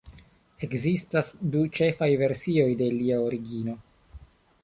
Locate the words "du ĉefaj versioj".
1.55-2.67